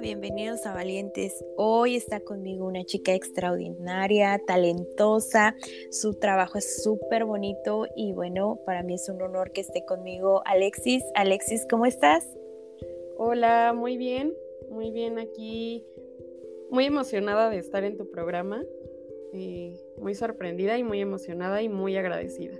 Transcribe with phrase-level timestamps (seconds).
[0.00, 1.44] Bienvenidos a Valientes.
[1.58, 5.54] Hoy está conmigo una chica extraordinaria, talentosa,
[5.90, 10.40] su trabajo es súper bonito y bueno, para mí es un honor que esté conmigo
[10.46, 11.02] Alexis.
[11.14, 12.26] Alexis, ¿cómo estás?
[13.18, 14.32] Hola, muy bien,
[14.70, 15.84] muy bien aquí,
[16.70, 18.64] muy emocionada de estar en tu programa,
[19.34, 22.58] eh, muy sorprendida y muy emocionada y muy agradecida.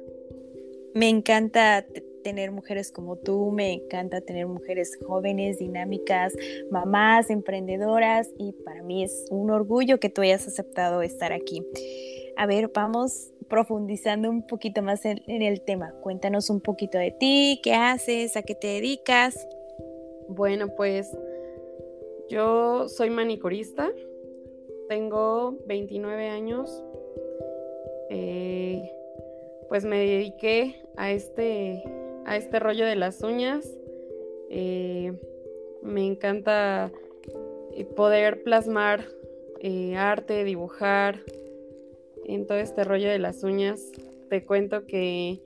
[0.93, 1.87] Me encanta
[2.23, 6.35] tener mujeres como tú, me encanta tener mujeres jóvenes, dinámicas,
[6.71, 11.65] mamás, emprendedoras y para mí es un orgullo que tú hayas aceptado estar aquí.
[12.37, 15.93] A ver, vamos profundizando un poquito más en, el tema.
[16.01, 19.47] Cuéntanos un poquito de ti, qué haces, a qué te dedicas.
[20.29, 21.11] Bueno, pues
[22.29, 23.91] yo soy manicurista,
[24.89, 26.85] tengo 29 años.
[28.09, 28.91] Eh,
[29.69, 31.83] pues me dediqué a este
[32.27, 33.67] a este rollo de las uñas.
[34.51, 35.13] Eh,
[35.83, 36.93] me encanta
[37.75, 39.05] eh, poder plasmar
[39.61, 41.21] eh, arte, dibujar
[42.25, 43.91] en todo este rollo de las uñas.
[44.29, 45.41] Te cuento que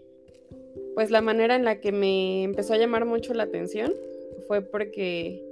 [0.95, 3.93] pues la manera en la que me empezó a llamar mucho la atención
[4.47, 5.43] fue porque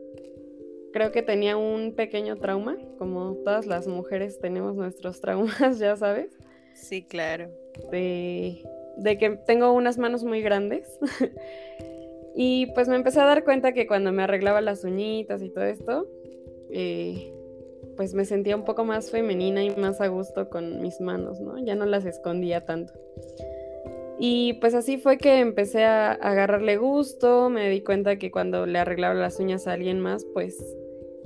[0.93, 6.31] creo que tenía un pequeño trauma, como todas las mujeres tenemos nuestros traumas, ya sabes.
[6.75, 7.49] Sí, claro.
[7.91, 8.63] De
[8.97, 10.99] de que tengo unas manos muy grandes.
[12.35, 15.65] y pues me empecé a dar cuenta que cuando me arreglaba las uñitas y todo
[15.65, 16.07] esto,
[16.71, 17.33] eh,
[17.97, 21.59] pues me sentía un poco más femenina y más a gusto con mis manos, ¿no?
[21.59, 22.93] Ya no las escondía tanto.
[24.19, 28.79] Y pues así fue que empecé a agarrarle gusto, me di cuenta que cuando le
[28.79, 30.65] arreglaba las uñas a alguien más, pues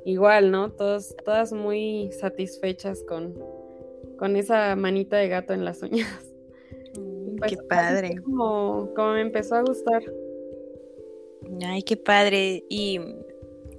[0.04, 0.72] igual, ¿no?
[0.72, 3.34] Todos, todas muy satisfechas con,
[4.18, 6.35] con esa manita de gato en las uñas.
[7.38, 8.20] Pues, qué padre.
[8.22, 10.02] Como, como me empezó a gustar.
[11.64, 12.64] Ay, qué padre.
[12.68, 13.00] ¿Y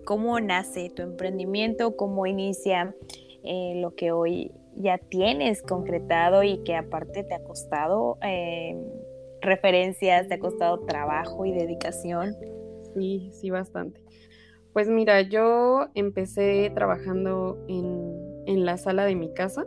[0.06, 1.95] cómo nace tu emprendimiento?
[1.95, 2.95] ¿Cómo inicia
[3.44, 8.75] eh, lo que hoy ya tienes concretado y que aparte te ha costado eh,
[9.41, 12.35] referencias, te ha costado trabajo y dedicación?
[12.94, 14.01] Sí, sí, bastante.
[14.74, 19.66] Pues mira, yo empecé trabajando en, en la sala de mi casa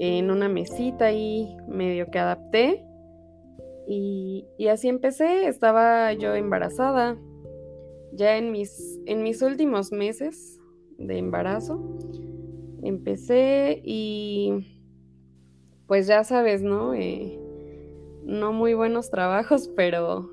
[0.00, 2.84] en una mesita y medio que adapté.
[3.88, 7.16] Y, así empecé, estaba yo embarazada,
[8.12, 10.60] ya en mis, en mis últimos meses
[10.98, 11.98] de embarazo,
[12.82, 14.66] empecé y
[15.86, 16.94] pues ya sabes, ¿no?
[16.94, 17.40] Eh,
[18.24, 20.30] no muy buenos trabajos, pero,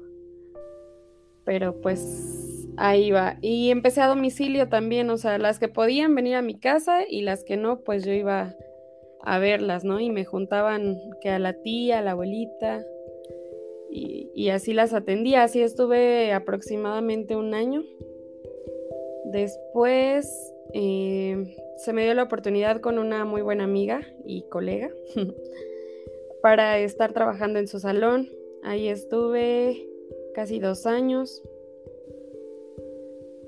[1.46, 3.38] pero pues ahí va.
[3.42, 7.22] Y empecé a domicilio también, o sea, las que podían venir a mi casa y
[7.22, 8.54] las que no, pues yo iba
[9.26, 10.00] a verlas, ¿no?
[10.00, 12.86] Y me juntaban que a la tía, a la abuelita,
[13.90, 15.44] y, así las atendía.
[15.44, 17.84] Así estuve aproximadamente un año.
[19.26, 24.92] Después eh, se me dio la oportunidad con una muy buena amiga y colega
[26.42, 28.30] para estar trabajando en su salón.
[28.64, 29.88] Ahí estuve
[30.34, 31.42] casi dos años.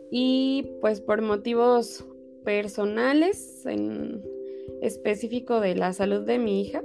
[0.10, 2.06] Y pues por motivos
[2.46, 4.24] personales, en,
[4.82, 6.84] específico de la salud de mi hija,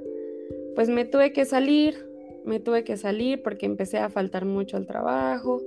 [0.74, 2.08] pues me tuve que salir,
[2.44, 5.60] me tuve que salir porque empecé a faltar mucho al trabajo.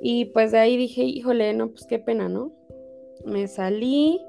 [0.00, 2.52] Y pues de ahí dije, híjole, no, pues qué pena, ¿no?
[3.24, 4.20] Me salí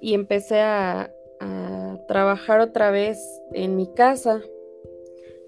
[0.00, 1.10] y empecé a,
[2.08, 3.18] trabajar otra vez
[3.52, 4.40] en mi casa.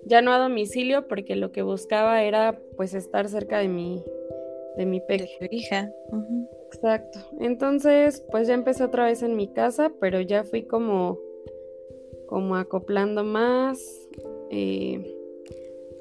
[0.05, 4.02] Ya no a domicilio porque lo que buscaba era pues estar cerca de mi,
[4.76, 5.02] de mi
[5.50, 5.91] hija.
[6.67, 7.19] Exacto.
[7.41, 11.19] Entonces, pues ya empecé otra vez en mi casa, pero ya fui como,
[12.27, 13.79] como acoplando más.
[14.51, 15.15] Eh,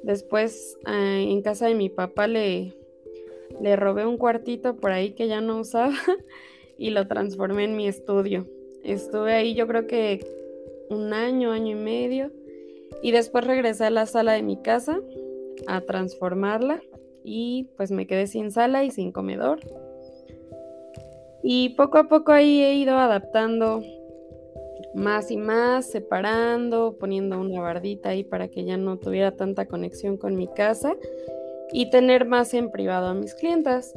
[0.04, 2.74] después, ah, en casa de mi papá le,
[3.62, 5.94] le robé un cuartito por ahí que ya no usaba
[6.78, 8.48] y lo transformé en mi estudio.
[8.84, 10.26] Estuve ahí yo creo que
[10.90, 12.32] un año, año y medio.
[13.02, 15.00] Y después regresé a la sala de mi casa
[15.68, 16.82] a transformarla
[17.24, 19.60] y pues me quedé sin sala y sin comedor.
[21.48, 23.84] Y poco a poco ahí he ido adaptando
[24.96, 30.18] más y más, separando, poniendo una bardita ahí para que ya no tuviera tanta conexión
[30.18, 30.96] con mi casa
[31.72, 33.94] y tener más en privado a mis clientas.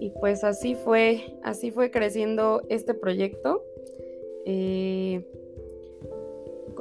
[0.00, 3.62] Y pues así fue, así fue creciendo este proyecto.
[4.44, 5.24] Eh,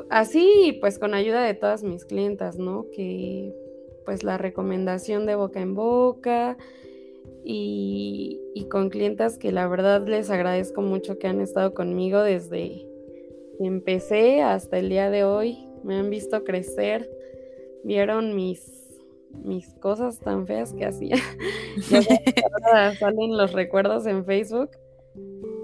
[0.09, 2.88] así pues con ayuda de todas mis clientas, ¿no?
[2.91, 3.53] Que
[4.03, 6.57] pues la recomendación de boca en boca
[7.44, 12.86] y, y con clientas que la verdad les agradezco mucho que han estado conmigo desde
[13.57, 15.68] que empecé hasta el día de hoy.
[15.84, 17.10] Me han visto crecer,
[17.84, 18.84] vieron mis
[19.44, 21.16] mis cosas tan feas que hacía.
[21.90, 24.69] ya salen los recuerdos en Facebook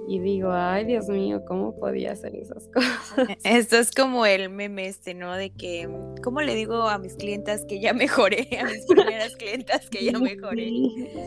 [0.09, 3.13] y digo, ay Dios mío, ¿cómo podía hacer esas cosas?
[3.43, 5.35] Esto es como el meme este, ¿no?
[5.35, 5.87] De que,
[6.23, 8.47] ¿cómo le digo a mis clientas que ya mejoré?
[8.59, 10.71] A mis primeras clientas que ya mejoré.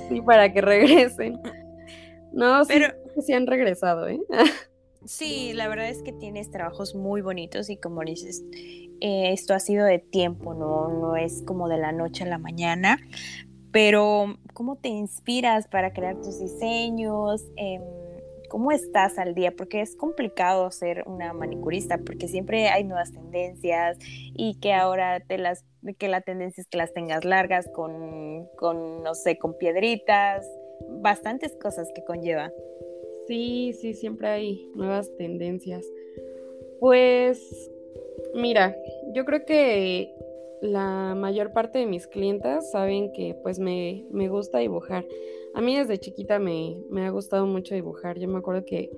[0.08, 1.40] Sí, para que regresen.
[2.32, 2.92] No, pero
[3.24, 4.20] sí han regresado, ¿eh?
[5.04, 8.44] Sí, la verdad es que tienes trabajos muy bonitos y como dices,
[9.00, 10.88] eh, esto ha sido de tiempo, ¿no?
[10.88, 12.98] No es como de la noche a la mañana,
[13.72, 17.44] pero ¿cómo te inspiras para crear tus diseños?
[17.56, 17.82] Em,
[18.52, 19.52] ¿Cómo estás al día?
[19.56, 23.96] Porque es complicado ser una manicurista, porque siempre hay nuevas tendencias
[24.34, 25.64] y que ahora te las,
[25.98, 30.46] que la tendencia es que las tengas largas con, con no sé, con piedritas,
[31.00, 32.52] bastantes cosas que conlleva.
[33.26, 35.86] Sí, sí, siempre hay nuevas tendencias.
[36.78, 37.70] Pues
[38.34, 38.76] Mira,
[39.12, 40.14] yo creo que
[40.62, 45.04] la mayor parte de mis clientas saben que pues me, gusta dibujar.
[45.54, 48.18] A mí desde chiquita me, ha gustado mucho dibujar.
[48.18, 48.90] Yo me acuerdo que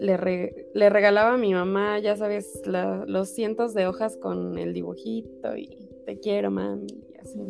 [0.00, 5.88] le, regalaba a mi mamá, ya sabes, los cientos de hojas con el dibujito y
[6.04, 7.40] te quiero, mami, y así.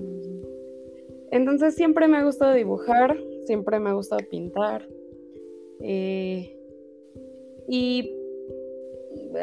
[1.30, 4.86] Entonces siempre me ha gustado dibujar, siempre me ha gustado pintar.
[5.80, 6.54] Eh,
[7.68, 8.14] y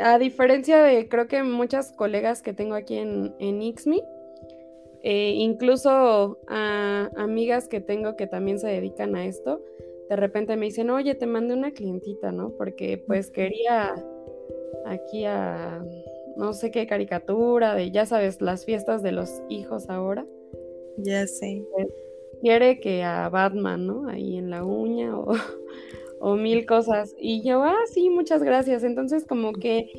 [0.02, 4.02] a diferencia de creo que muchas colegas que tengo aquí en, en Ixmi,
[5.07, 9.62] eh, incluso a amigas que tengo que también se dedican a esto,
[10.10, 12.50] de repente me dicen, oye, te mandé una clientita, ¿no?
[12.57, 13.94] Porque pues quería
[14.84, 15.86] aquí a
[16.36, 20.25] no sé qué caricatura, de ya sabes, las fiestas de los hijos ahora.
[20.98, 21.63] Ya sé.
[21.72, 21.88] Pues,
[22.42, 24.10] quiere que a Batman, ¿no?
[24.10, 25.34] Ahí en la uña o
[26.19, 27.13] o mil cosas.
[27.19, 28.84] Y yo, ah, sí, muchas gracias.
[28.84, 29.92] Entonces como que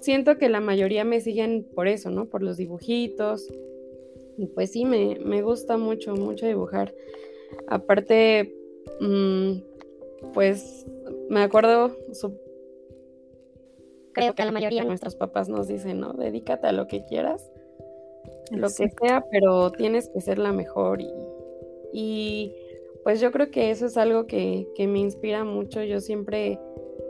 [0.00, 2.30] siento que la mayoría me siguen por eso, ¿no?
[2.30, 3.46] Por los dibujitos.
[4.38, 6.94] Y pues sí, me, me gusta mucho, mucho dibujar.
[7.68, 8.54] Aparte,
[9.00, 9.52] mm,
[10.34, 10.86] pues
[11.28, 11.96] me acuerdo,
[14.12, 16.12] creo que la mayoría de nuestros papás nos dicen, ¿no?
[16.12, 17.50] Dedícate a lo que quieras,
[18.50, 21.10] lo que sea, pero tienes que ser la mejor y,
[21.92, 22.54] y
[23.06, 25.80] pues yo creo que eso es algo que, me inspira mucho.
[25.84, 26.58] Yo siempre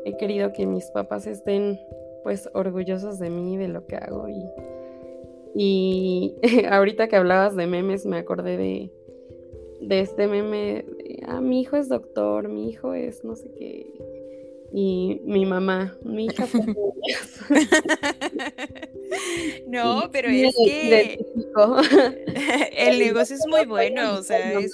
[0.04, 1.80] he querido que mis papás estén
[2.22, 4.28] pues orgullosos de mí, de lo que hago.
[4.28, 4.44] Y,
[5.58, 6.34] y
[6.70, 8.92] ahorita que hablabas de memes, me acordé de,
[9.80, 10.84] de este meme,
[11.26, 13.86] ah, mi hijo es doctor, mi hijo es no sé qué.
[14.72, 16.46] Y mi mamá, mi hija
[19.68, 21.24] No, pero es que
[22.76, 24.72] el negocio es muy bueno, o sea, es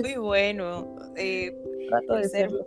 [0.00, 0.94] muy bueno.
[1.16, 1.52] Eh,
[1.88, 2.64] Trato de serlo.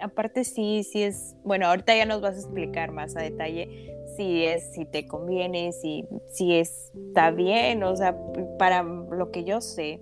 [0.00, 4.44] Aparte sí, sí es, bueno, ahorita ya nos vas a explicar más a detalle si
[4.44, 8.18] es, si te conviene, si, si está bien, o sea,
[8.58, 10.00] para lo que yo sé,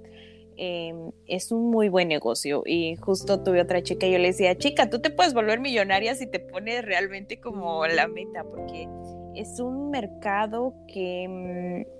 [0.57, 2.63] em, es un muy buen negocio.
[2.65, 6.15] Y justo tuve otra chica y yo le decía, chica, tú te puedes volver millonaria
[6.15, 8.89] si te pones realmente como la meta, porque
[9.35, 11.97] es un mercado que mm,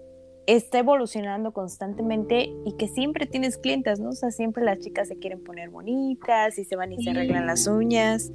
[0.47, 4.09] está evolucionando constantemente y que siempre tienes clientes, ¿no?
[4.09, 7.47] O sea, siempre las chicas se quieren poner bonitas y se van y se arreglan
[7.47, 8.33] las uñas.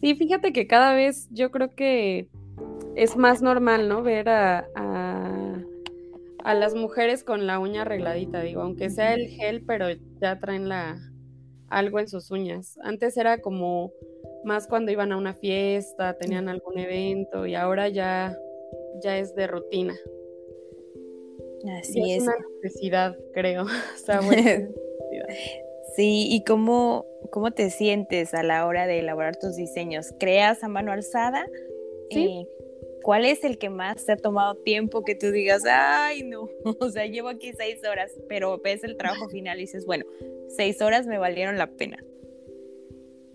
[0.00, 2.28] Sí, fíjate que cada vez yo creo que
[2.94, 4.02] es más normal, ¿no?
[4.02, 9.86] Ver a, a, las mujeres con la uña arregladita, digo, aunque sea el gel, pero
[10.20, 10.96] ya traen la
[11.68, 12.78] algo en sus uñas.
[12.82, 13.92] Antes era como
[14.44, 18.36] más cuando iban a una fiesta, tenían algún evento y ahora ya,
[19.02, 19.94] ya es de rutina.
[21.80, 22.22] Así es.
[22.22, 23.66] Es una necesidad, creo.
[25.96, 30.14] sí, ¿y cómo, cómo te sientes a la hora de elaborar tus diseños?
[30.18, 31.46] ¿Creas a mano alzada?
[32.10, 32.24] Sí.
[32.24, 32.48] Eh,
[33.02, 36.48] ¿Cuál es el que más te ha tomado tiempo que tú digas, ay, no,
[36.80, 40.04] o sea, llevo aquí seis horas, pero ves el trabajo final y dices, bueno,
[40.48, 42.02] seis horas me valieron la pena?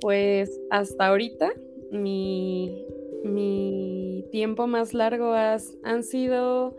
[0.02, 1.54] Pues hasta ahorita
[1.92, 2.86] mi,
[3.24, 6.76] mi tiempo más largo has, han sido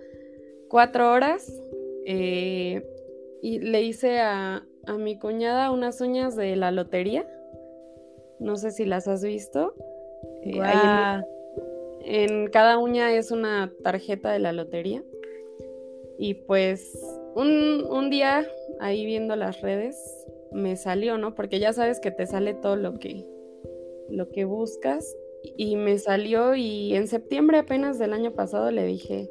[0.68, 1.50] cuatro horas
[2.04, 2.82] eh,
[3.40, 7.26] y le hice a, a mi cuñada unas uñas de la lotería.
[8.38, 9.74] No sé si las has visto.
[10.42, 10.60] Eh,
[12.04, 15.02] en, en, cada uña es una tarjeta de la lotería.
[16.18, 16.92] Y pues
[17.34, 18.46] un, un, día
[18.80, 19.96] ahí viendo las redes
[20.52, 21.34] me salió, ¿no?
[21.34, 23.26] Porque ya sabes que te sale todo lo que,
[24.10, 25.16] lo que buscas.
[25.56, 29.28] Y me salió y en septiembre apenas del año pasado le dije,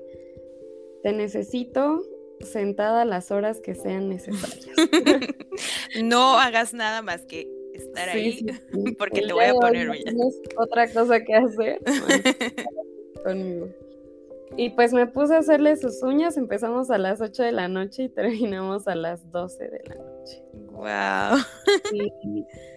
[1.03, 2.03] te necesito
[2.43, 4.67] sentada las horas que sean necesarias.
[6.03, 8.45] no hagas nada más que estar ahí
[8.97, 9.89] porque te voy a poner
[10.57, 11.79] otra cosa que hacer
[13.23, 13.69] conmigo.
[14.57, 18.03] Y pues me puse a hacerle sus uñas, empezamos a las 8 de la noche
[18.03, 20.43] y terminamos a las 12 de la noche.
[20.71, 21.39] Wow.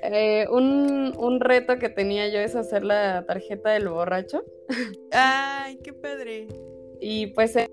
[0.02, 4.44] Eh, un, un, reto que tenía yo es hacer la tarjeta del borracho.
[5.10, 6.46] Ay, qué padre.
[7.00, 7.70] Y pues eh,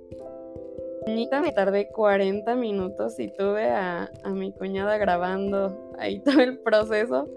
[1.06, 7.30] me tardé 40 minutos y tuve a, mi cuñada grabando ahí todo el proceso.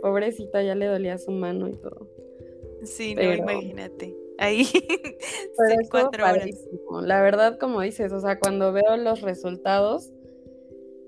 [0.00, 2.08] Pobrecita, ya le dolía su mano y todo.
[2.82, 4.16] Sí, no, imagínate.
[4.38, 4.66] Ahí,
[5.90, 6.48] cuatro horas.
[7.04, 10.10] La verdad, como dices, o sea, cuando veo los resultados,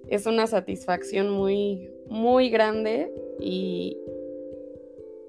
[0.08, 3.98] es una satisfacción muy, muy grande y,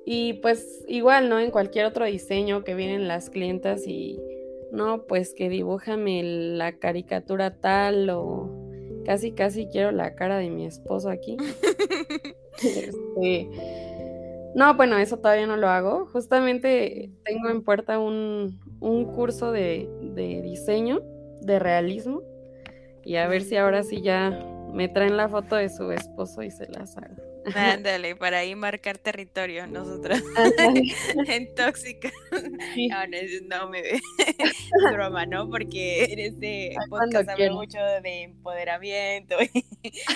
[0.05, 1.39] y pues igual, ¿no?
[1.39, 4.19] En cualquier otro diseño que vienen las clientas y
[4.75, 8.49] no, pues que dibújame la caricatura tal o
[9.05, 11.37] casi casi quiero la cara de mi esposo aquí.
[12.57, 13.49] Este,
[14.55, 16.05] no, bueno, eso todavía no lo hago.
[16.05, 18.61] Justamente tengo en puerta un,
[19.13, 21.01] curso de, de diseño,
[21.41, 22.21] de realismo,
[23.03, 24.31] y a ver si ahora sí ya
[24.71, 27.34] me traen la foto de su esposo y se las hago.
[27.55, 30.21] Ándale, para ahí marcar territorio nosotros.
[31.27, 32.11] en tóxica.
[32.31, 34.01] No, no, me ve.
[34.93, 35.49] broma, ¿no?
[35.49, 39.63] Porque en este podcast habla mucho de empoderamiento y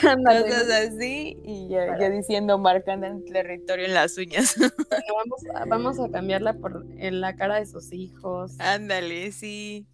[0.02, 1.38] cosas así.
[1.44, 4.56] Y ya, diciendo marcando el territorio en las uñas.
[4.58, 8.60] vamos, a, vamos a cambiarla por en la cara de sus hijos.
[8.60, 9.86] Ándale, sí.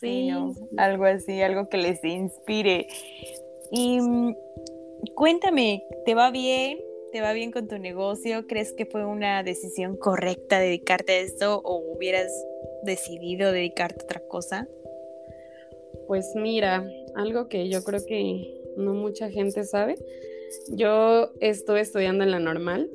[0.00, 0.30] Sí,
[0.78, 2.88] algo así, algo que les inspire.
[3.70, 4.34] Y mm,
[5.14, 6.78] cuéntame, ¿te va bien?
[7.12, 8.46] ¿Te va bien con tu negocio?
[8.46, 12.32] ¿Crees que fue una decisión correcta dedicarte a esto o hubieras
[12.84, 14.68] decidido dedicarte a otra cosa?
[16.06, 19.96] Pues mira, algo que yo creo que no mucha gente sabe.
[20.68, 22.90] Yo estuve estudiando en la normal,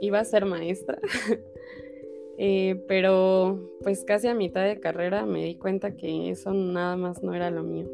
[0.00, 0.98] iba a ser maestra,
[2.38, 7.22] eh, pero pues casi a mitad de carrera me di cuenta que eso nada más
[7.22, 7.86] no era lo mío.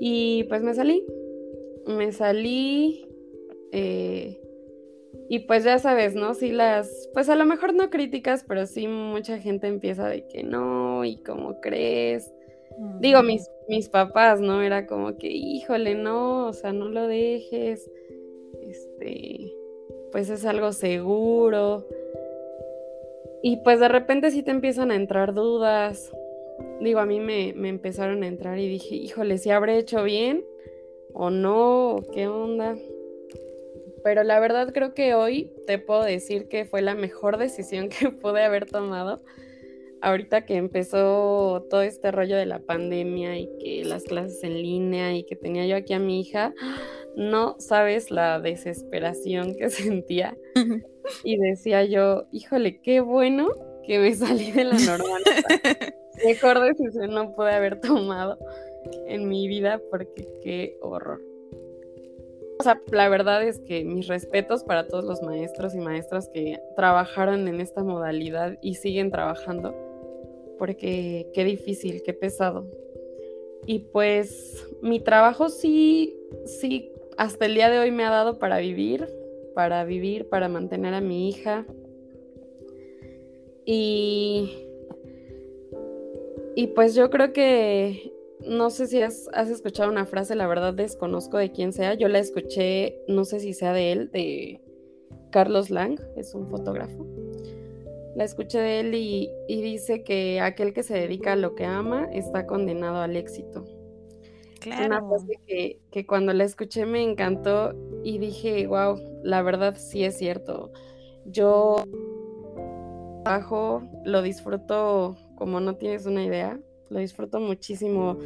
[0.00, 1.04] Y pues me salí,
[1.88, 3.08] me salí
[3.72, 4.40] eh,
[5.28, 6.34] y pues ya sabes, ¿no?
[6.34, 10.42] Si las, pues a lo mejor no críticas, pero sí mucha gente empieza de que
[10.42, 12.32] no, y cómo crees.
[13.00, 14.62] Digo, mis, mis papás, ¿no?
[14.62, 17.90] Era como que, híjole, no, o sea, no lo dejes.
[18.62, 19.52] Este,
[20.12, 21.86] pues es algo seguro.
[23.42, 26.12] Y pues de repente sí te empiezan a entrar dudas.
[26.80, 30.44] Digo, a mí me, me empezaron a entrar y dije, híjole, si habré hecho bien
[31.14, 32.76] o no, qué onda.
[34.04, 38.10] Pero la verdad creo que hoy te puedo decir que fue la mejor decisión que
[38.10, 39.22] pude haber tomado.
[40.00, 45.12] Ahorita que empezó todo este rollo de la pandemia y que las clases en línea
[45.14, 46.54] y que tenía yo aquí a mi hija,
[47.16, 50.36] no sabes la desesperación que sentía.
[51.24, 53.48] Y decía yo, híjole, qué bueno
[53.86, 55.22] que me salí de la normal.
[56.24, 58.38] Mejor decisión no pude haber tomado
[59.06, 61.22] en mi vida porque qué horror.
[62.60, 66.60] O sea, la verdad es que mis respetos para todos los maestros y maestras que
[66.74, 69.74] trabajaron en esta modalidad y siguen trabajando,
[70.58, 72.68] porque qué difícil, qué pesado.
[73.64, 76.16] Y pues mi trabajo sí,
[76.46, 79.08] sí, hasta el día de hoy me ha dado para vivir,
[79.54, 81.64] para vivir, para mantener a mi hija.
[83.64, 84.50] Y,
[86.56, 88.17] y pues yo creo que
[88.48, 91.94] no sé si has, escuchado una frase, la verdad desconozco de quién sea.
[91.94, 94.60] Yo la escuché, no sé si sea de él, de
[95.30, 97.06] Carlos Lang, es un fotógrafo.
[98.16, 102.08] La escuché de él y, dice que aquel que se dedica a lo que ama
[102.12, 103.64] está condenado al éxito.
[104.60, 104.86] Claro.
[104.86, 110.04] Una frase que, que cuando la escuché me encantó y dije, wow, la verdad sí
[110.04, 110.72] es cierto.
[111.26, 111.84] Yo
[113.22, 116.58] trabajo, lo disfruto como no tienes una idea
[116.90, 118.16] lo disfruto muchísimo.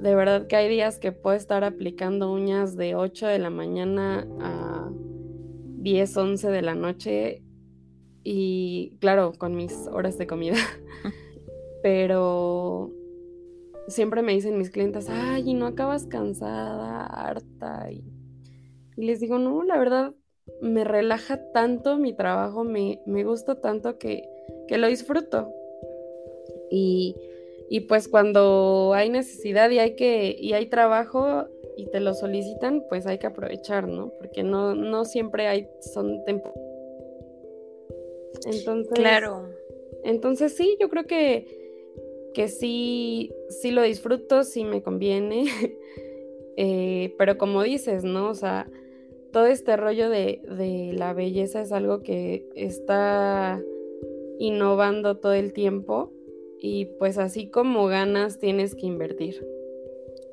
[0.00, 4.26] De verdad que hay días que puedo estar aplicando uñas de 8 de la mañana
[4.40, 4.90] a
[5.78, 7.42] 10, 11 de la noche
[8.24, 10.56] y claro, con mis horas de comida.
[11.82, 12.92] Pero
[13.88, 17.90] siempre me dicen mis clientes, ay, y no acabas cansada, harta.
[17.90, 18.04] Y,
[18.96, 20.14] les digo, no, la verdad,
[20.60, 24.28] me relaja tanto mi trabajo, me, me gusta tanto que,
[24.66, 25.52] que lo disfruto.
[26.70, 27.16] Y,
[27.70, 31.46] y, pues cuando hay necesidad y hay que, y hay trabajo
[31.76, 34.12] y te lo solicitan, pues hay que aprovechar, ¿no?
[34.18, 36.52] Porque no, no siempre hay, son tiempo.
[38.44, 38.92] Entonces.
[38.94, 39.48] Claro.
[40.04, 41.46] Entonces sí, yo creo que,
[42.34, 45.44] que sí, sí lo disfruto, sí me conviene.
[46.60, 48.30] Eh, pero como dices, ¿no?
[48.30, 48.68] O sea,
[49.30, 53.62] todo este rollo de, de la belleza es algo que está
[54.40, 56.12] innovando todo el tiempo
[56.60, 59.46] y pues así como ganas tienes que invertir.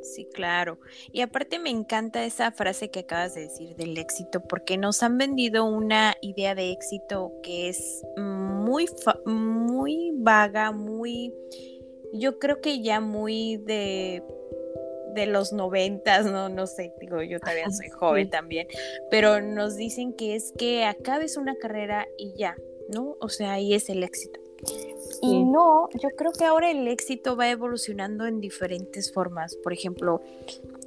[0.02, 0.78] Sí, claro.
[1.12, 5.18] Y aparte me encanta esa frase que acabas de decir del éxito, porque nos han
[5.18, 8.86] vendido una idea de éxito que es muy,
[9.26, 11.34] muy vaga, muy,
[12.14, 14.24] yo creo que ya muy de
[15.16, 18.68] de los noventas, no, no sé, digo, yo todavía soy joven también,
[19.10, 22.58] pero nos dicen que es que acabes una carrera y ya,
[22.90, 23.16] ¿no?
[23.22, 24.42] O sea, ahí es el éxito.
[25.32, 29.56] Y no, yo creo que ahora el éxito va evolucionando en diferentes formas.
[29.56, 30.22] Por ejemplo,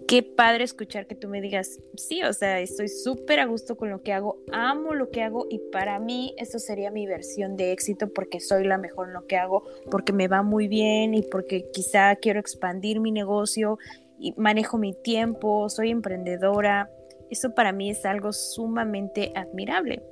[0.09, 3.91] qué padre escuchar que tú me digas, sí, o sea, estoy súper a gusto con
[3.91, 7.73] lo que hago, amo lo que hago y para mí eso sería mi versión de
[7.73, 11.23] éxito porque soy la mejor en lo que hago, porque me va muy bien y
[11.23, 13.79] porque quizá quiero expandir mi negocio
[14.19, 16.91] y manejo mi tiempo, soy emprendedora.
[17.31, 20.03] Eso para mí es algo sumamente admirable.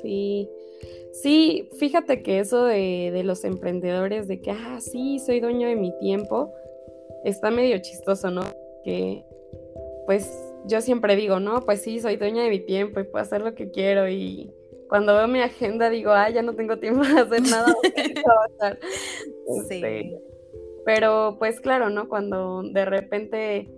[0.00, 0.48] Sí,
[1.12, 5.92] Sí, fíjate que eso de, los emprendedores, de que, ah, sí, soy dueño de mi
[5.98, 6.54] tiempo,
[7.24, 8.42] está medio chistoso, ¿no?
[8.84, 9.24] Que,
[10.06, 10.30] pues,
[10.66, 13.54] yo siempre digo, no, pues sí, soy dueña de mi tiempo y puedo hacer lo
[13.54, 14.52] que quiero y
[14.88, 17.74] cuando veo mi agenda digo, ah, ya no tengo tiempo de hacer nada.
[19.68, 19.74] sí.
[19.74, 20.22] Este,
[20.84, 22.08] pero pues claro, ¿no?
[22.08, 23.68] Cuando de repente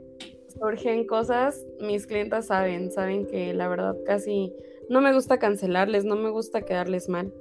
[0.58, 4.54] surgen cosas, mis clientes saben, saben que la verdad casi
[4.90, 7.32] no me gusta cancelarles, no me gusta quedarles mal,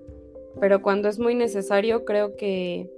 [0.62, 2.90] pero cuando es muy necesario creo que,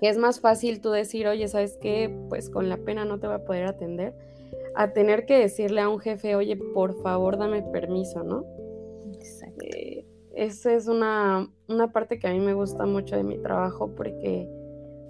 [0.00, 2.14] es más fácil tú decir, oye, ¿sabes qué?
[2.28, 4.14] Pues con la pena no te voy a poder atender,
[4.74, 8.44] a tener que decirle a un jefe, oye, por favor dame permiso, ¿no?
[9.14, 9.64] Exacto.
[9.64, 13.94] Eh, esa es una, una parte que a mí me gusta mucho de mi trabajo
[13.94, 14.48] porque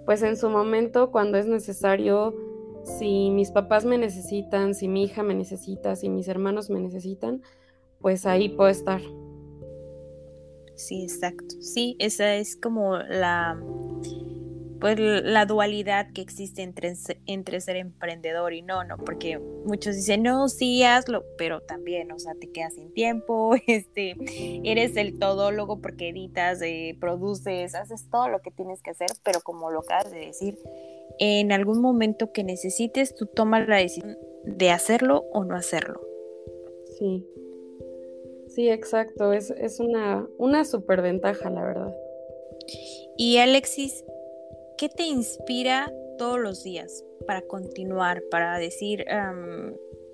[0.05, 2.35] pues en su momento cuando es necesario,
[2.83, 7.41] si mis papás me necesitan, si mi hija me necesita, si mis hermanos me necesitan,
[8.05, 9.01] pues ahí puedo estar.
[10.75, 11.55] Sí, exacto.
[11.59, 13.59] Sí, esa es como la
[14.79, 16.93] pues la dualidad que existe entre,
[17.25, 18.97] entre ser emprendedor y no, ¿no?
[18.97, 24.15] Porque muchos dicen, no, sí, hazlo, pero también, o sea, te quedas sin tiempo, este,
[24.63, 29.41] eres el todólogo porque editas, eh, produces, haces todo lo que tienes que hacer, pero
[29.41, 30.59] como lo acabas de decir,
[31.17, 36.01] en algún momento que necesites, tú tomas la decisión de hacerlo o no hacerlo.
[36.99, 37.25] Sí.
[38.55, 41.93] Sí, exacto, es, es una, una superventaja, la verdad.
[43.17, 44.05] Y Alexis,
[44.77, 49.03] ¿qué te inspira todos los días para continuar, para decir,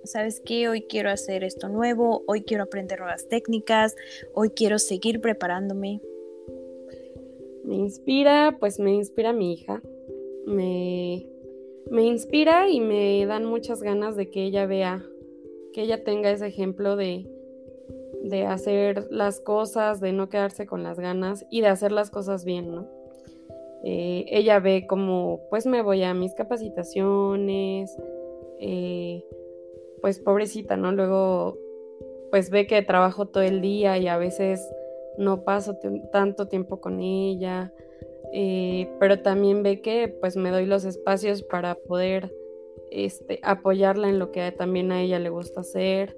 [0.06, 0.70] ¿sabes qué?
[0.70, 3.96] Hoy quiero hacer esto nuevo, hoy quiero aprender nuevas técnicas,
[4.34, 6.02] hoy quiero seguir preparándome.
[7.64, 9.84] Me inspira, pues me inspira mi hija,
[10.48, 11.28] me,
[11.92, 15.06] me inspira y me dan muchas ganas de que ella vea,
[15.74, 17.30] que ella tenga ese ejemplo de,
[18.24, 22.46] de hacer las cosas, de no quedarse con las ganas y de hacer las cosas
[22.46, 22.88] bien, ¿no?
[23.84, 27.98] Eh, ella ve como, pues me voy a mis capacitaciones,
[28.60, 29.26] eh,
[30.02, 30.92] pues pobrecita, ¿no?
[30.92, 31.58] Luego,
[32.30, 34.68] pues ve que trabajo todo el día y a veces
[35.18, 35.78] no paso
[36.12, 37.74] tanto tiempo con ella,
[38.34, 42.34] eh, pero también ve que pues me doy los espacios para poder
[42.92, 46.16] este, apoyarla en lo que también a ella le gusta hacer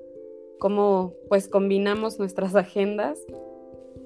[0.63, 3.19] cómo pues combinamos nuestras agendas,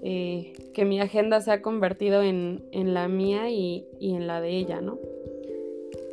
[0.01, 4.81] eh, que mi agenda se ha convertido en, la mía y, en la de ella,
[4.81, 4.97] ¿no?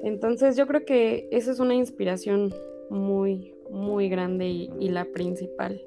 [0.02, 2.54] Entonces yo creo que esa es una inspiración
[2.90, 5.80] muy, muy grande y, y la principal.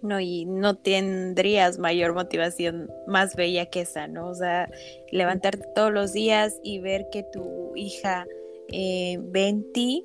[0.00, 4.30] No, y no tendrías mayor motivación más bella que esa, ¿no?
[4.30, 4.68] O sea,
[5.12, 8.26] levantarte todos los días y ver que tu hija
[8.72, 10.02] eh, ve en ti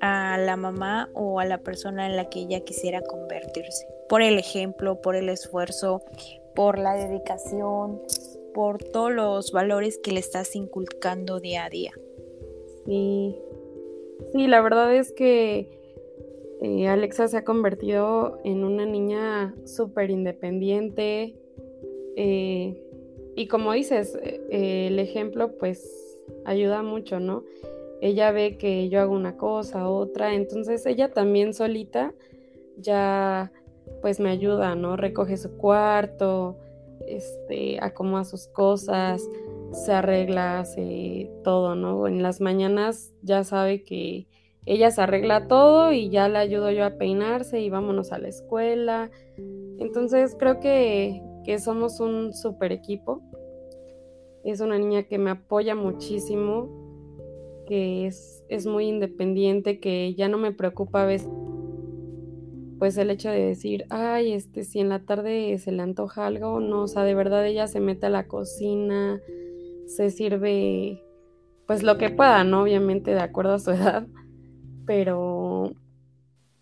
[0.00, 3.86] a la mamá o a la persona en la que ella quisiera convertirse.
[4.08, 6.02] Por el ejemplo, por el esfuerzo,
[6.54, 8.00] por la dedicación,
[8.54, 11.92] por todos los valores que le estás inculcando día a día.
[12.86, 13.36] Sí,
[14.32, 15.78] sí la verdad es que
[16.60, 21.36] eh, Alexa se ha convertido en una niña súper independiente.
[22.16, 22.82] Eh,
[23.36, 27.44] y como dices, eh, el ejemplo pues ayuda mucho, ¿no?
[28.00, 32.14] Ella ve que yo hago una cosa, otra, entonces ella también solita
[32.76, 33.52] ya
[34.00, 34.96] pues me ayuda, ¿no?
[34.96, 36.56] Recoge su cuarto,
[37.06, 39.28] este, acomoda sus cosas,
[39.72, 42.06] se arregla, hace todo, ¿no?
[42.06, 44.28] En las mañanas ya sabe que
[44.66, 48.28] ella se arregla todo y ya le ayudo yo a peinarse y vámonos a la
[48.28, 49.10] escuela.
[49.78, 53.22] Entonces creo que, que somos un super equipo.
[54.44, 56.68] Es una niña que me apoya muchísimo,
[57.68, 61.30] que es, es muy independiente, que ya no me preocupa a veces
[62.78, 66.60] pues el hecho de decir, ay, este, si en la tarde se le antoja algo,
[66.60, 69.20] no, o sea, de verdad ella se mete a la cocina,
[69.86, 71.02] se sirve,
[71.66, 72.62] pues lo que pueda, ¿no?
[72.62, 74.06] Obviamente de acuerdo a su edad,
[74.86, 75.72] pero,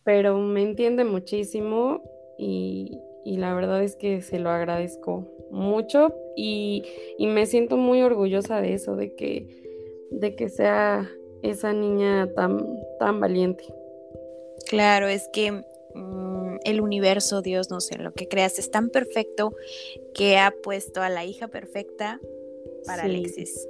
[0.05, 2.03] pero me entiende muchísimo
[2.39, 6.83] y, y la verdad es que se lo agradezco mucho y,
[7.19, 9.66] y, me siento muy orgullosa de eso, de que,
[10.11, 11.11] de que sea
[11.43, 12.65] esa niña tan,
[12.99, 13.65] tan valiente.
[14.69, 15.63] Claro, es que
[15.97, 19.55] Mm, el universo, Dios, no sé, lo que creas es tan perfecto
[20.15, 22.21] que ha puesto a la hija perfecta
[22.85, 23.67] para Alexis.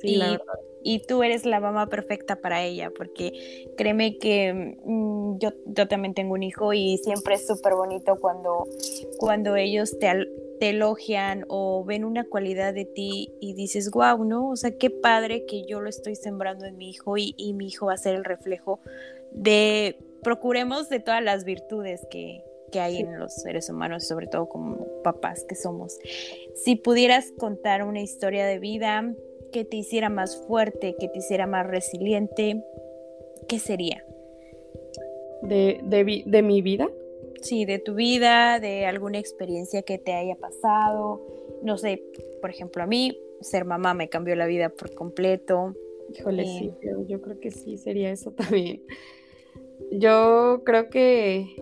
[0.00, 0.38] Sí, y,
[0.82, 6.14] y, tú eres la mamá perfecta para ella, porque créeme que mm, yo, yo también
[6.14, 8.66] tengo un hijo y siempre es súper bonito cuando,
[9.18, 10.08] cuando ellos te,
[10.60, 14.50] te elogian o ven una cualidad de ti y dices, wow, ¿no?
[14.50, 17.66] O sea, qué padre que yo lo estoy sembrando en mi hijo y, y mi
[17.66, 18.78] hijo va a ser el reflejo
[19.32, 22.44] de procuremos de todas las virtudes que,
[22.74, 25.98] hay en los seres humanos, sobre todo como papás que somos.
[26.54, 29.12] Si pudieras contar una historia de vida
[29.52, 32.64] que te hiciera más fuerte, que te hiciera más resiliente,
[33.48, 34.04] ¿qué sería?
[35.42, 36.88] ¿De, de, mi vida?
[37.40, 41.26] Sí, de tu vida, de alguna experiencia que te haya pasado.
[41.62, 42.02] No sé,
[42.40, 45.74] por ejemplo, a mí ser mamá me cambió la vida por completo.
[46.12, 48.82] Híjole, sí, eh, yo creo que sí sería eso también.
[49.90, 51.56] Yo creo que,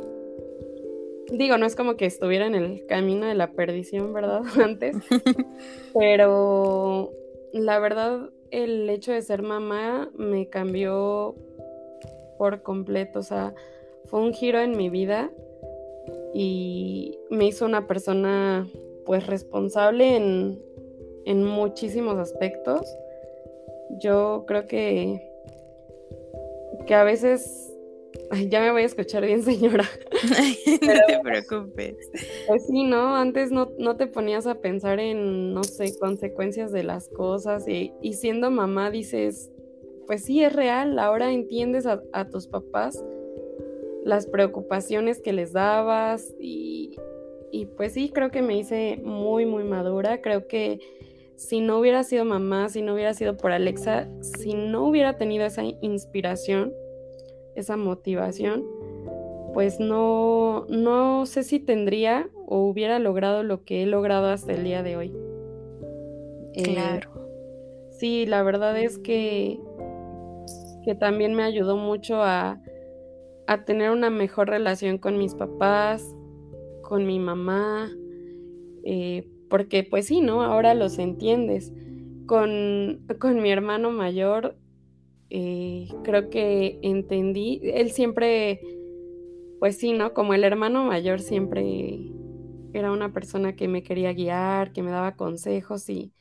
[1.30, 4.42] digo, no es como que estuviera en el camino de la perdición, ¿verdad?
[4.62, 4.96] Antes,
[5.98, 7.12] pero
[7.52, 11.36] la verdad, el hecho de ser mamá me cambió
[12.36, 13.54] por completo, o sea,
[14.06, 15.30] fue un giro en mi vida
[16.34, 18.68] y me hizo una persona
[19.06, 20.62] pues responsable en,
[21.24, 22.82] en muchísimos aspectos.
[24.00, 25.30] Yo creo que,
[26.86, 27.68] que a veces
[28.48, 29.84] ya me voy a escuchar bien, señora.
[30.82, 31.96] no te preocupes.
[32.46, 33.16] Pues sí, ¿no?
[33.16, 37.92] Antes no, no, te ponías a pensar en, no sé, consecuencias de las cosas y,
[38.12, 39.50] siendo mamá dices,
[40.06, 43.02] pues sí, es real, ahora entiendes a, tus papás
[44.08, 46.96] las preocupaciones que les dabas y,
[47.52, 50.22] y pues sí, creo que me hice muy, muy madura.
[50.22, 50.80] Creo que
[51.36, 55.44] si no hubiera sido mamá, si no hubiera sido por Alexa, si no hubiera tenido
[55.44, 56.72] esa inspiración,
[57.54, 58.64] esa motivación,
[59.52, 64.64] pues no, no sé si tendría o hubiera logrado lo que he logrado hasta el
[64.64, 65.12] día de hoy.
[66.54, 67.10] Eh, claro.
[67.90, 69.60] sí, la verdad es que,
[70.82, 72.62] que también me ayudó mucho a,
[73.48, 76.14] a tener una mejor relación con mis papás,
[76.82, 77.90] con mi mamá,
[78.84, 80.42] eh, porque pues sí, ¿no?
[80.42, 81.72] Ahora los entiendes.
[82.26, 84.56] Con, con mi hermano mayor
[85.30, 88.60] eh, creo que entendí, él siempre,
[89.58, 90.14] pues sí, ¿no?
[90.14, 91.98] Como el hermano mayor siempre
[92.72, 96.12] era una persona que me quería guiar, que me daba consejos y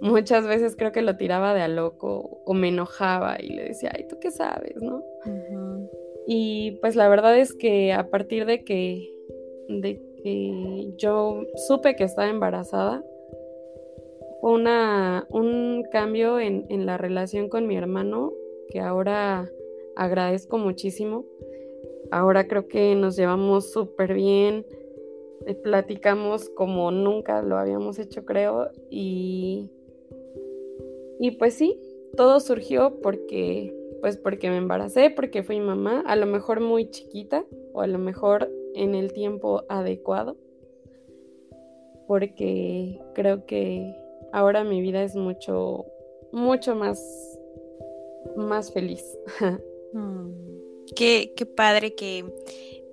[0.00, 3.92] muchas veces creo que lo tiraba de a loco o me enojaba y le decía,
[3.94, 5.02] ay, ¿tú qué sabes, no?
[6.32, 9.12] Y pues la verdad es que a partir de que,
[9.68, 13.04] de que yo supe que estaba embarazada,
[14.40, 18.32] fue un cambio en, en la relación con mi hermano
[18.68, 19.50] que ahora
[19.96, 21.24] agradezco muchísimo.
[22.12, 24.64] Ahora creo que nos llevamos súper bien,
[25.46, 29.68] eh, platicamos como nunca lo habíamos hecho, creo, y,
[31.18, 31.76] y pues sí,
[32.16, 37.44] todo surgió porque, pues porque me embaracé, porque fui mamá, a lo mejor muy chiquita
[37.72, 40.36] o a lo mejor en el tiempo adecuado,
[42.06, 43.96] porque creo que
[44.32, 45.86] ahora mi vida es mucho,
[46.32, 46.98] mucho más
[48.36, 49.04] más feliz.
[49.92, 50.30] Mm,
[50.94, 52.24] qué, qué, padre que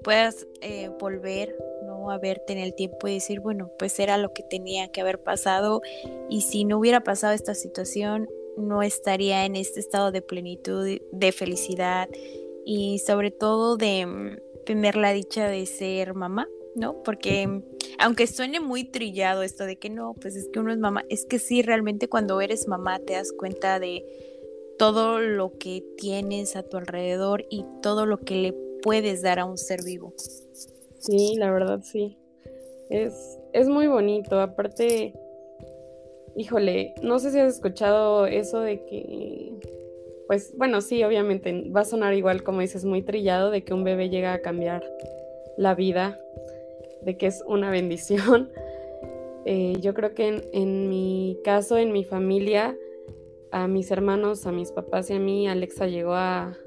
[0.04, 2.10] puedas eh, volver ¿no?
[2.10, 5.22] a verte en el tiempo y decir, bueno, pues era lo que tenía que haber
[5.22, 5.84] pasado
[6.28, 11.32] y si no hubiera pasado esta situación, no estaría en este estado de plenitud, de
[11.32, 12.10] felicidad
[12.66, 17.02] y sobre todo de mm, tener la dicha de ser mamá, ¿no?
[17.04, 17.64] Porque
[18.00, 21.26] aunque suene muy trillado esto de que no, pues es que uno es mamá, es
[21.26, 24.06] que sí, realmente cuando eres mamá te das cuenta de
[24.78, 29.46] todo lo que tienes a tu alrededor y todo lo que le puedes dar a
[29.46, 30.14] un ser vivo.
[31.00, 32.18] Sí, la verdad sí.
[32.90, 34.40] Es, es muy bonito.
[34.40, 35.14] Aparte,
[36.38, 39.54] híjole, no sé si has escuchado eso de que,
[40.28, 43.84] pues bueno, sí, obviamente va a sonar igual como dices, muy trillado de que un
[43.84, 44.84] bebé llega a cambiar
[45.58, 46.20] la vida,
[47.02, 48.50] de que es una bendición.
[49.50, 52.78] Eh, yo creo que en, mi caso, en mi familia,
[53.50, 56.58] a mis hermanos, a mis papás y a mí, Alexa llegó a,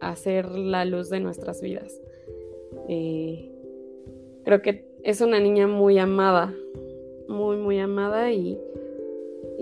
[0.00, 2.00] a ser la luz de nuestras vidas.
[2.88, 3.52] Eh,
[4.42, 6.54] creo que es una niña muy amada,
[7.28, 8.58] muy, muy amada y,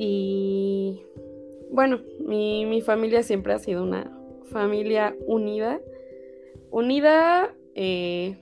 [0.00, 1.02] y
[1.72, 5.80] bueno, mi, mi familia siempre ha sido una familia unida,
[6.70, 8.38] unida eh,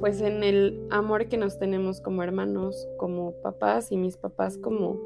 [0.00, 4.98] pues en el amor que nos tenemos como hermanos, como papás y mis papás como,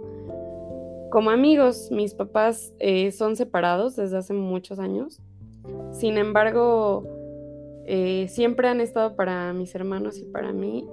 [1.10, 1.90] como amigos.
[1.90, 5.20] Mis papás eh, son separados desde hace muchos años.
[5.90, 7.04] Sin embargo,
[7.86, 10.88] eh, siempre han estado para mis hermanos y para mí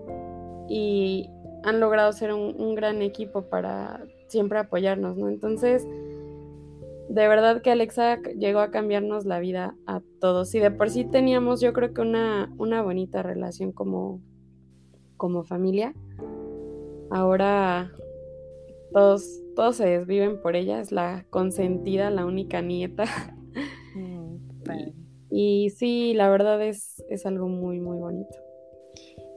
[0.68, 1.30] y
[1.64, 5.30] han logrado ser un, gran equipo para siempre apoyarnos, ¿no?
[5.30, 5.88] Entonces,
[7.08, 10.54] de verdad que Alexa llegó a cambiarnos la vida a todos.
[10.56, 14.20] Y de por sí teníamos, yo creo que una, una bonita relación como,
[15.16, 15.94] como familia.
[17.10, 17.92] Ahora
[18.94, 23.06] todos, todos se desviven por ella, es la consentida, la única nieta.
[23.96, 24.38] Mm,
[25.30, 28.36] y, sí, la verdad es, es algo muy, muy bonito.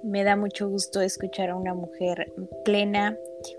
[0.02, 2.32] Me da mucho gusto escuchar a una mujer
[2.64, 3.18] plena,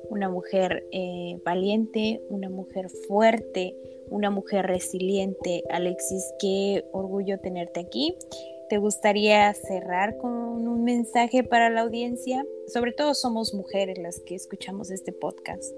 [0.09, 3.75] una mujer eh, valiente, una mujer fuerte,
[4.09, 5.63] una mujer resiliente.
[5.69, 8.15] Alexis, qué orgullo tenerte aquí.
[8.69, 12.45] ¿Te gustaría cerrar con un mensaje para la audiencia?
[12.67, 15.73] Sobre todo somos mujeres las que escuchamos este podcast.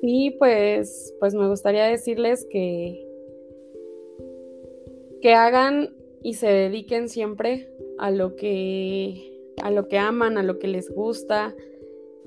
[0.00, 3.06] Sí, pues, pues me gustaría decirles que,
[5.20, 10.58] que hagan y se dediquen siempre a lo que, a lo que aman, a lo
[10.58, 11.54] que les gusta,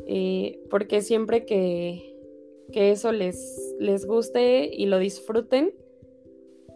[0.07, 2.15] eh, porque siempre que,
[2.71, 5.73] que eso les, les guste y lo disfruten,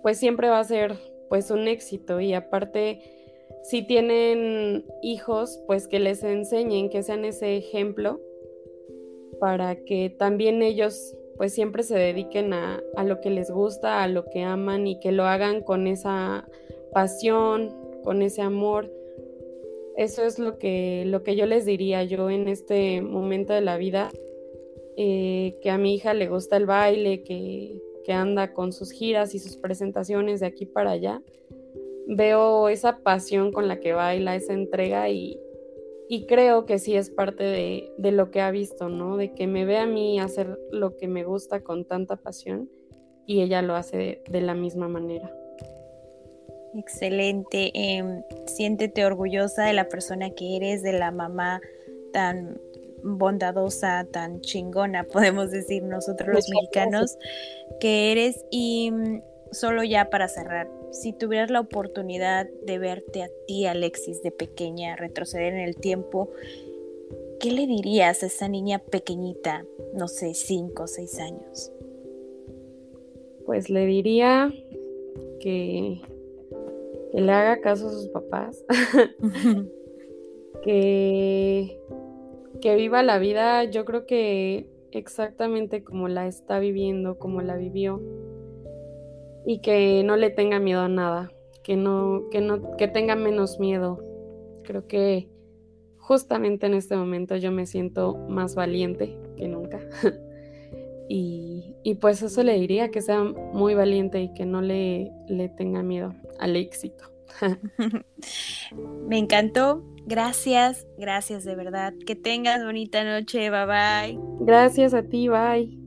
[0.02, 0.96] pues siempre va a ser
[1.30, 3.02] pues un éxito y aparte
[3.64, 8.22] si tienen hijos, pues que les enseñen, que sean ese ejemplo
[9.42, 14.08] para que también ellos pues siempre se dediquen a, a, lo que les gusta, a
[14.08, 16.48] lo que aman y que lo hagan con esa
[16.94, 18.92] pasión, con ese amor.
[19.98, 23.78] Eso es lo que, lo que yo les diría yo en este momento de la
[23.78, 24.10] vida.
[25.00, 29.40] Eh, que a mi hija le gusta el baile, que, anda con sus giras y
[29.40, 31.22] sus presentaciones de aquí para allá.
[32.08, 35.38] Veo esa pasión con la que baila, esa entrega y,
[36.26, 39.18] creo que sí es parte de, lo que ha visto, ¿no?
[39.18, 42.70] De que me ve a mí hacer lo que me gusta con tanta pasión
[43.26, 45.30] y ella lo hace de, la misma manera.
[46.78, 47.72] Excelente.
[47.74, 51.60] Em, siéntete orgullosa de la persona que eres, de la mamá
[52.14, 52.62] tan
[53.04, 57.18] bondadosa, tan chingona, podemos decir nosotros los mexicanos,
[57.80, 58.46] que eres.
[58.52, 64.22] Y mm, solo ya para cerrar, si tuvieras la oportunidad de verte a ti, Alexis,
[64.22, 66.30] de pequeña, retroceder en el tiempo,
[67.40, 71.72] ¿qué le dirías a esa niña pequeñita, no sé, cinco o seis años?
[73.46, 74.54] Pues le diría
[75.40, 76.02] que,
[77.18, 78.64] que le haga caso a sus papás,
[80.64, 81.82] que
[82.62, 88.00] que viva la vida, yo creo que exactamente como la está viviendo, como la vivió,
[89.48, 91.32] y que no le tenga miedo a nada,
[91.64, 93.98] que no, que no, que tenga menos miedo.
[94.64, 95.28] Creo que
[95.98, 99.80] justamente en este momento yo me siento más valiente que nunca.
[101.10, 101.57] y,
[101.90, 105.84] y, pues eso le diría, que sea muy valiente y que no le, le tenga
[105.84, 107.12] miedo al éxito.
[109.08, 111.94] me encantó Gracias, gracias de verdad.
[112.06, 113.50] Que tengas bonita noche.
[113.50, 114.20] Bye bye.
[114.40, 115.28] Gracias a ti.
[115.28, 115.87] Bye.